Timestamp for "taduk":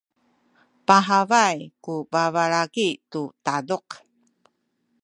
3.45-3.85